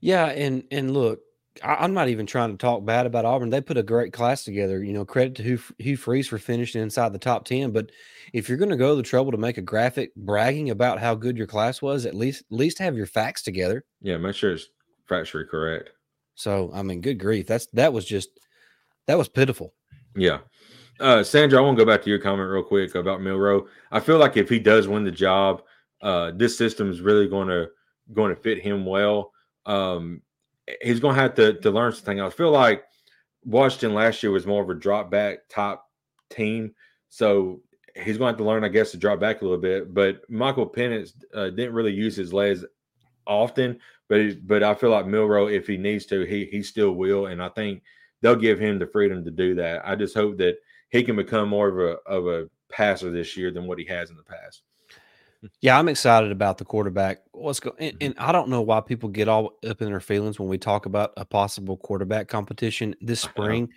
[0.02, 1.22] Yeah and and look
[1.64, 3.50] I, am not even trying to talk bad about Auburn.
[3.50, 4.84] They put a great class together.
[4.84, 7.72] You know, credit to Hugh, Hugh Freeze for finishing inside the top 10.
[7.72, 7.92] But
[8.34, 11.38] if you're going to go the trouble to make a graphic bragging about how good
[11.38, 13.86] your class was, at least at least have your facts together.
[14.02, 14.70] Yeah, make sure it's
[15.10, 15.92] factually correct.
[16.36, 17.48] So, I mean, good grief.
[17.48, 18.30] That's that was just
[19.08, 19.74] that was pitiful.
[20.16, 20.40] Yeah.
[21.00, 23.68] Uh, Sandra, I want to go back to your comment real quick about Milroe.
[23.92, 25.62] I feel like if he does win the job,
[26.02, 27.70] uh, this system is really going to
[28.14, 29.32] going to fit him well.
[29.66, 30.22] Um,
[30.82, 32.22] he's going to have to to learn something.
[32.22, 32.84] I feel like
[33.44, 35.86] Washington last year was more of a drop back top
[36.30, 36.74] team,
[37.10, 37.62] so
[37.96, 39.94] he's going to have to learn, I guess, to drop back a little bit.
[39.94, 42.66] But Michael Penix uh, didn't really use his legs
[43.26, 47.28] often, but but I feel like Milroe, if he needs to, he he still will,
[47.28, 47.84] and I think
[48.22, 49.88] they'll give him the freedom to do that.
[49.88, 50.58] I just hope that
[50.90, 54.10] he can become more of a of a passer this year than what he has
[54.10, 54.64] in the past.
[55.62, 57.20] Yeah, I'm excited about the quarterback.
[57.32, 58.06] What's going and, mm-hmm.
[58.06, 60.86] and, I don't know why people get all up in their feelings when we talk
[60.86, 63.70] about a possible quarterback competition this spring.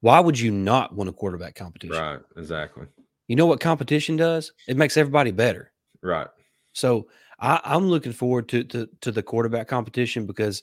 [0.00, 1.96] Why would you not want a quarterback competition?
[1.96, 2.86] Right, exactly.
[3.28, 4.52] You know what competition does?
[4.68, 5.72] It makes everybody better.
[6.02, 6.28] Right.
[6.74, 7.08] So
[7.40, 10.62] I, I'm looking forward to, to to the quarterback competition because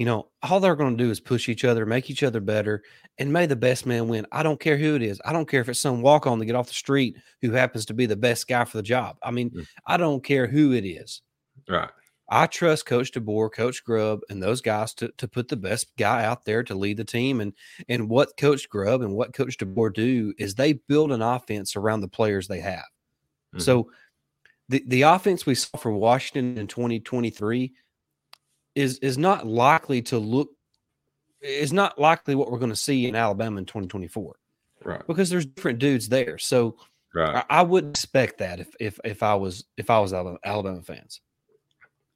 [0.00, 2.82] you know, all they're going to do is push each other, make each other better,
[3.18, 4.26] and may the best man win.
[4.32, 5.20] I don't care who it is.
[5.26, 7.84] I don't care if it's some walk on to get off the street who happens
[7.84, 9.18] to be the best guy for the job.
[9.22, 9.66] I mean, mm.
[9.86, 11.20] I don't care who it is.
[11.68, 11.90] Right.
[12.30, 16.24] I trust Coach DeBoer, Coach Grubb, and those guys to, to put the best guy
[16.24, 17.42] out there to lead the team.
[17.42, 17.52] And
[17.90, 22.00] and what Coach Grubb and what Coach DeBoer do is they build an offense around
[22.00, 22.86] the players they have.
[23.52, 23.58] Mm-hmm.
[23.58, 23.90] So
[24.70, 27.74] the, the offense we saw for Washington in 2023
[28.74, 30.50] is is not likely to look
[31.42, 34.36] is not likely what we're going to see in Alabama in 2024.
[34.84, 35.06] Right.
[35.06, 36.38] Because there's different dudes there.
[36.38, 36.76] So
[37.14, 37.44] right.
[37.48, 41.20] I, I wouldn't expect that if if if I was if I was Alabama fans.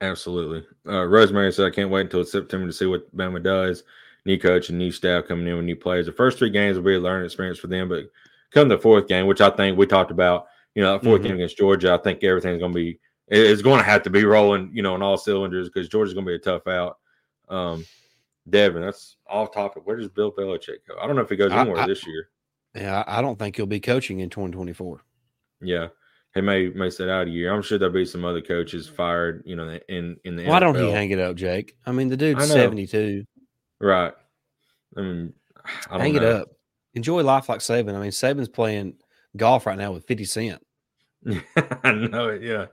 [0.01, 0.67] Absolutely.
[0.87, 3.85] Uh, Rosemary said, I can't wait until September to see what Bama does.
[4.27, 6.07] New coach and new staff coming in with new players.
[6.07, 8.05] The first three games will be a learning experience for them, but
[8.51, 11.23] come the fourth game, which I think we talked about, you know, that 4th mm-hmm.
[11.25, 14.25] game against Georgia, I think everything's going to be it's going to have to be
[14.25, 16.99] rolling, you know, on all cylinders because Georgia's going to be a tough out.
[17.49, 17.85] Um,
[18.49, 19.87] Devin, that's off topic.
[19.87, 20.99] Where does Bill Belichick go?
[21.01, 22.29] I don't know if he goes anywhere I, I, this year.
[22.75, 25.03] Yeah, I don't think he'll be coaching in 2024.
[25.63, 25.89] Yeah,
[26.35, 27.53] he may may sit out a year.
[27.53, 29.43] I'm sure there'll be some other coaches fired.
[29.47, 30.45] You know, in in the.
[30.45, 30.61] Why NFL.
[30.61, 31.77] don't he hang it up, Jake?
[31.87, 33.25] I mean, the dude's 72.
[33.81, 34.13] Right.
[34.97, 35.33] I mean,
[35.91, 36.23] I hang know.
[36.23, 36.49] it up.
[36.95, 37.95] Enjoy life like Saban.
[37.95, 38.95] I mean, Saban's playing
[39.37, 40.67] golf right now with 50 Cent.
[41.85, 42.43] I know it.
[42.43, 42.67] Yeah.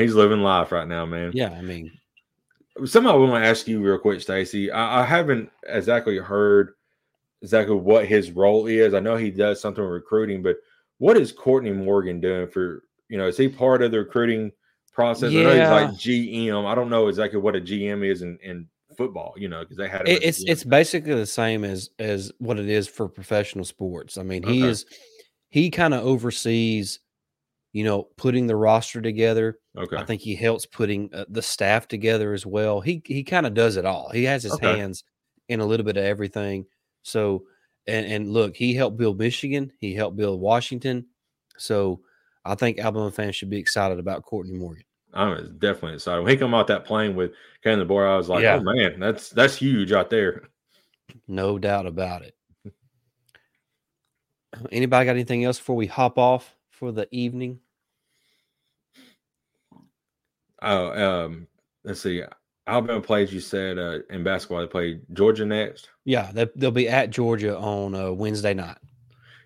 [0.00, 1.32] He's living life right now, man.
[1.34, 1.90] Yeah, I mean,
[2.84, 4.70] something I want to ask you real quick, Stacy.
[4.70, 6.74] I, I, haven't exactly heard
[7.42, 8.94] exactly what his role is.
[8.94, 10.56] I know he does something with recruiting, but
[10.98, 12.84] what is Courtney Morgan doing for?
[13.08, 14.52] You know, is he part of the recruiting
[14.92, 15.30] process?
[15.30, 15.40] Yeah.
[15.40, 16.66] I know he's like GM.
[16.66, 19.34] I don't know exactly what a GM is in, in football.
[19.36, 22.88] You know, because they had it's it's basically the same as as what it is
[22.88, 24.18] for professional sports.
[24.18, 24.70] I mean, he okay.
[24.70, 24.86] is
[25.50, 26.98] he kind of oversees
[27.74, 29.58] you know, putting the roster together.
[29.76, 29.96] Okay.
[29.96, 32.80] I think he helps putting uh, the staff together as well.
[32.80, 34.10] He he kind of does it all.
[34.10, 34.78] He has his okay.
[34.78, 35.02] hands
[35.48, 36.66] in a little bit of everything.
[37.02, 37.42] So,
[37.88, 39.72] and and look, he helped build Michigan.
[39.80, 41.06] He helped build Washington.
[41.58, 42.00] So,
[42.44, 44.84] I think Alabama fans should be excited about Courtney Morgan.
[45.12, 47.32] I was definitely excited when he come out that plane with
[47.64, 48.08] Kalen DeBoer.
[48.08, 48.60] I was like, Yeah.
[48.60, 50.44] oh man, that's that's huge out there.
[51.26, 52.36] No doubt about it.
[54.70, 57.58] Anybody got anything else before we hop off for the evening?
[60.64, 61.46] Oh, um,
[61.84, 62.22] let's see.
[62.66, 63.32] Alabama plays.
[63.32, 65.90] You said uh, in basketball they play Georgia next.
[66.04, 68.78] Yeah, they, they'll be at Georgia on uh, Wednesday night.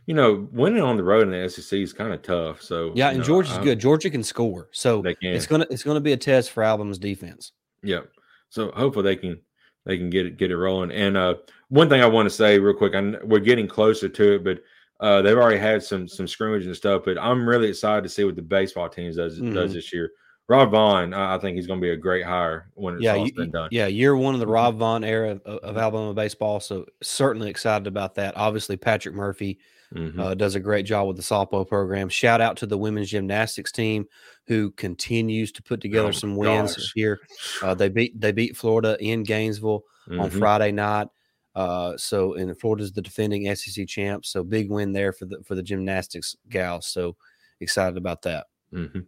[0.07, 2.63] You know, winning on the road in the SEC is kind of tough.
[2.63, 3.79] So Yeah, and know, Georgia's I- good.
[3.79, 5.35] Georgia can score, so They can.
[5.35, 7.53] it's gonna it's gonna be a test for Alabama's defense.
[7.83, 8.09] Yep.
[8.49, 9.41] So hopefully they can
[9.85, 10.93] they can get it get it rolling.
[10.93, 11.35] And uh,
[11.69, 14.63] one thing I want to say real quick, I we're getting closer to it, but
[15.01, 17.03] uh, they've already had some some scrimmage and stuff.
[17.05, 19.75] But I'm really excited to see what the baseball teams does does Mhm.
[19.75, 20.13] this year.
[20.49, 23.29] Rob Vaughn, I think he's going to be a great hire when it's yeah, all
[23.37, 23.69] said done.
[23.71, 24.53] yeah, year one of the Mhm.
[24.55, 26.59] Rob Vaughn era of, of Alabama baseball.
[26.59, 28.35] So certainly excited about that.
[28.37, 29.59] Obviously, Patrick Murphy
[29.95, 30.19] Mhm.
[30.19, 32.09] uh, does a great job with the softball program.
[32.09, 34.07] Shout out to the women's gymnastics team
[34.47, 36.93] who continues to put together Oh some wins gosh.
[36.95, 37.21] here.
[37.63, 40.39] Uh, they beat they beat Florida in Gainesville on Mhm.
[40.39, 41.09] Friday night.
[41.55, 44.31] Uh, so and Florida's the defending SEC champs.
[44.31, 46.87] So big win there for the for the gymnastics gals.
[46.87, 47.17] So
[47.61, 48.47] excited about that.
[48.73, 49.05] Mhm.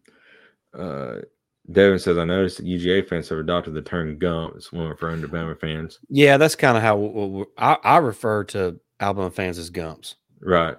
[0.77, 1.17] Uh,
[1.71, 4.55] Devin says, I noticed that UGA fans have adopted the term gump.
[4.57, 5.99] It's one for Alabama fans.
[6.09, 10.17] Yeah, that's kind of how I refer to Alabama fans as gumps.
[10.41, 10.77] Right.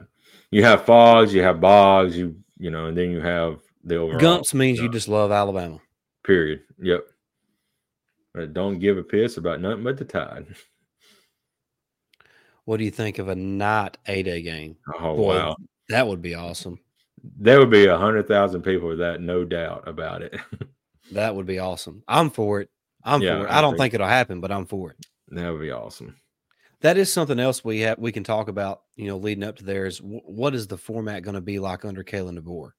[0.50, 4.20] You have fogs, you have bogs, you you know, and then you have the overall.
[4.20, 5.80] Gumps means you just love Alabama.
[6.24, 6.62] Period.
[6.80, 7.06] Yep.
[8.34, 10.46] But don't give a piss about nothing but the tide.
[12.66, 14.78] What do you think of a night A day game?
[15.00, 15.56] Oh Boy, wow.
[15.90, 16.80] That would be awesome.
[17.24, 20.36] There would be a hundred thousand people with that, no doubt about it.
[21.14, 22.04] That would be awesome.
[22.08, 22.70] I'm for it.
[23.04, 23.50] I'm Yeah, for it.
[23.50, 25.06] I I don't think- it'll happen, but I'm for it.
[25.30, 26.16] that would be awesome.
[26.80, 28.84] That is something else we have we can talk about.
[28.96, 31.60] You know, leading up to there is wh- what is the format going to be
[31.60, 32.72] like under Kalen DeBoer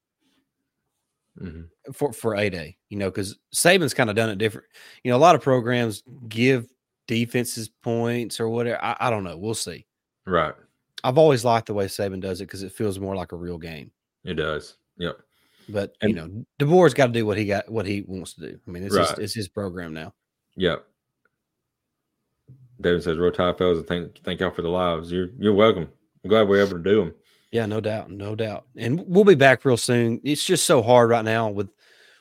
[1.40, 1.68] Mhm.
[1.92, 2.78] for for a day?
[2.88, 4.66] You know, because Saban's kind of done it different.
[5.04, 6.66] You know, a lot of programs give
[7.08, 8.82] defenses points or whatever.
[8.82, 9.36] I, I don't know.
[9.36, 9.86] We'll see.
[10.26, 10.54] Right.
[11.04, 13.58] I've always liked the way Saban does it because it feels more like a real
[13.58, 13.90] game.
[14.24, 14.76] It does.
[14.98, 15.18] Yep.
[15.68, 18.40] But And- you know, DeBoer's got to do what he got, what he wants to
[18.40, 18.60] do.
[18.66, 20.14] I mean, it's his, it's his program now.
[20.56, 20.84] Yep.
[22.80, 25.12] David says, "Roll Tide fellas, and thank thank y'all for the lives.
[25.12, 25.88] You're you're welcome.
[26.24, 27.14] I'm glad we're able to do them.
[27.52, 28.66] Yeah, no doubt, no doubt.
[28.76, 30.20] And we'll be back real soon.
[30.24, 31.68] It's just so hard right now with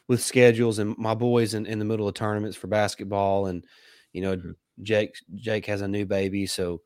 [0.08, 3.66] with schedules and my boys in, in the middle of tournaments for basketball and
[4.14, 4.56] you know Mhm.
[4.84, 6.82] Jake Jake has a new baby, so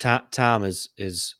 [0.00, 1.36] time time is is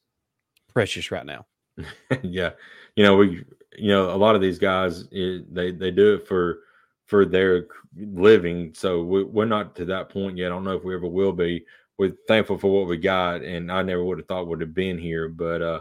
[0.72, 1.46] precious right now.
[2.22, 2.50] yeah,
[2.94, 3.44] you know we,
[3.76, 6.60] you know, a lot of these guys, eh, they they do it for
[7.04, 8.72] for their living.
[8.74, 10.46] So we, we're not to that point yet.
[10.46, 11.64] I don't know if we ever will be.
[11.98, 14.98] We're thankful for what we got, and I never would have thought would have been
[14.98, 15.80] here, but uh,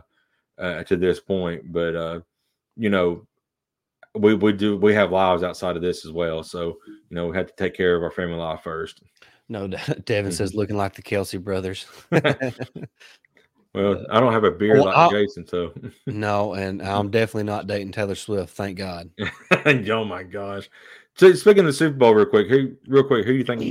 [0.58, 1.72] uh to this point.
[1.72, 2.20] But uh,
[2.78, 3.28] you know,
[4.14, 6.44] we we do we have lives outside of this as well.
[6.44, 9.02] So you know, we have to take care of our family life first.
[9.50, 9.68] No.
[10.06, 11.86] Devin says looking like the Kelce brothers.
[13.76, 15.74] Well, I don't have a beard well, like I'll- Jason, so
[16.06, 19.10] no, and I'm definitely not dating Taylor Swift, thank God.
[19.66, 20.70] oh my gosh.
[21.16, 23.62] So speaking of the Super Bowl, real quick, who real quick, who you think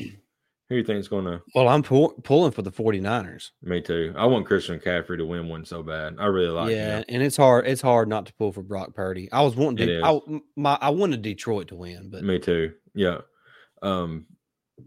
[0.70, 1.42] who you think is going to?
[1.54, 3.50] Well, I'm pull, pulling for the 49ers.
[3.62, 4.14] Me too.
[4.16, 6.16] I want Christian McCaffrey to win one so bad.
[6.18, 7.04] I really like yeah, him.
[7.10, 7.66] and it's hard.
[7.66, 9.30] It's hard not to pull for Brock Purdy.
[9.30, 9.98] I was wanting to.
[9.98, 10.40] is.
[10.56, 12.72] My, I wanted Detroit to win, but Me too.
[12.94, 13.18] Yeah.
[13.82, 14.26] Um,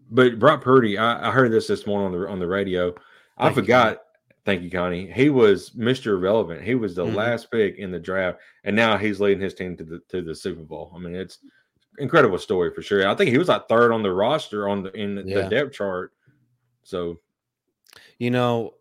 [0.09, 2.93] but Brock Purdy, I, I heard this this morning on the on the radio.
[3.37, 3.97] I Thank you, forgot.
[4.47, 5.11] Thank you, Connie.
[5.11, 6.13] He was Mr.
[6.13, 6.61] Irrelevant.
[6.63, 7.15] He was the Mhm.
[7.15, 10.33] last pick in the draft, and now he's leading his team to the to the
[10.33, 10.89] Super Bowl.
[10.95, 11.39] I mean, it's
[11.97, 13.05] incredible story for sure.
[13.05, 15.49] I think he was like third on the roster on the in the Yeah.
[15.49, 16.13] depth chart.
[16.83, 17.19] So
[18.19, 18.75] you know,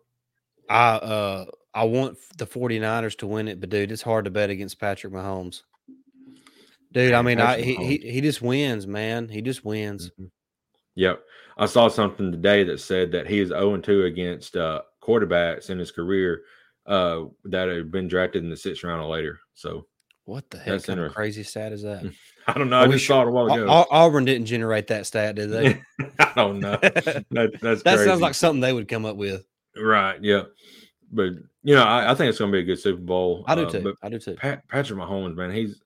[0.70, 4.50] I uh I want the 49ers to win it, but dude, it's hard to bet
[4.50, 5.62] against Patrick Mahomes.
[6.92, 8.12] Dude, I mean, I, Patrick he, he Mahomes.
[8.12, 9.28] he just wins, man.
[9.28, 10.12] He just wins.
[10.12, 10.30] Mhm.
[10.94, 11.24] Yep.
[11.58, 15.78] I saw something today that said that he is 0 2 against uh, quarterbacks in
[15.78, 16.42] his career
[16.86, 19.38] uh, that have been drafted in the sixth round or later.
[19.54, 19.86] So
[20.24, 21.14] What the heck That's kind of interesting.
[21.22, 22.04] crazy stat is that?
[22.46, 22.78] I don't know.
[22.78, 23.66] Are I just sure- saw it a while ago.
[23.68, 25.82] Au- Auburn didn't generate that stat, did they?
[26.18, 26.78] I don't know.
[26.82, 29.44] That, that's that sounds like something they would come up with.
[29.76, 30.22] right.
[30.22, 30.42] Yeah.
[31.12, 33.44] But, you know, I, I think it's going to be a good Super Bowl.
[33.46, 33.94] I do uh, too.
[34.02, 34.34] I do too.
[34.34, 35.80] Pat, Patrick Mahomes, man, he's.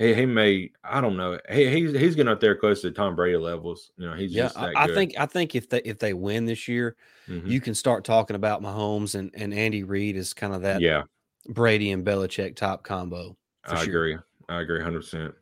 [0.00, 3.14] He, he may I don't know he, he's he's getting up there close to Tom
[3.14, 5.98] Brady levels you know he's Yeah, just I, I think I think if they if
[5.98, 6.96] they win this year,
[7.28, 7.46] Mhm.
[7.46, 11.02] you can start talking about Mahomes and, and Andy Reid is kind of that yeah
[11.50, 13.36] Brady and Belichick top combo.
[13.66, 13.88] I sure.
[14.06, 15.34] agree I agree hundred percent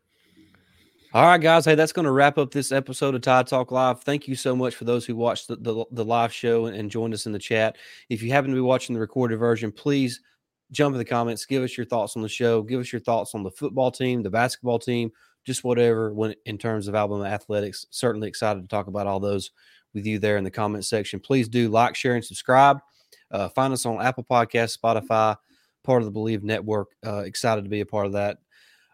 [1.14, 1.64] All right, guys.
[1.64, 4.02] Hey, that's going to wrap up this episode of Tide Talk Live.
[4.02, 6.90] Thank you so much for those who watched the, the, the live show and, and
[6.90, 7.76] joined us in the chat.
[8.11, 10.20] If you happen to be watching the recorded version, please
[10.71, 13.35] jump in the comments, give us your thoughts on the show, give us your thoughts
[13.35, 15.11] on the football team, the basketball team,
[15.45, 17.87] just whatever when in terms of Alabama athletics.
[17.91, 19.51] Certainly excited to talk about all those
[19.95, 21.21] with you there in the comment section.
[21.21, 22.79] Please do like, share, and subscribe.
[23.31, 25.37] Uh, find us on Apple Podcasts, Spotify,
[25.85, 26.89] part of the Believe Network.
[27.07, 28.39] Uh, excited to be a part of that.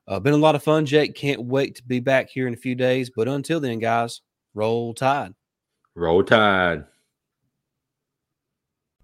[0.06, 1.14] Uh, been a lot of fun, Jake.
[1.14, 3.10] Can't wait to be back here in a few days.
[3.10, 4.20] But until then, guys,
[4.54, 5.34] roll tide.
[5.94, 6.84] Roll tide.